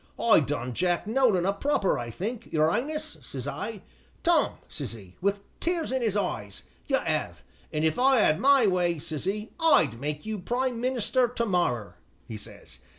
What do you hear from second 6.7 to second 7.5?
'you 'ave;